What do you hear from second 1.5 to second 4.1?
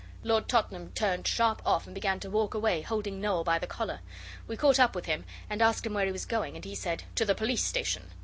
off and began to walk away, holding Noel by the collar.